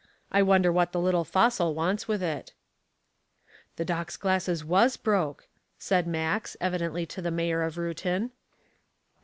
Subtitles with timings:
[0.31, 2.53] I wonder what the little fossil wants with it."
[3.75, 8.31] "The Doc's glasses was broke," said Max, evidently to the mayor of Reuton.